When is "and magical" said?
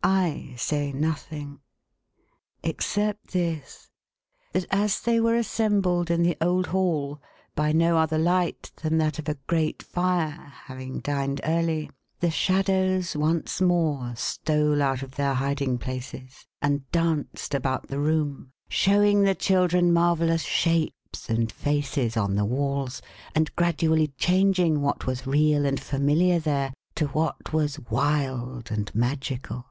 28.70-29.66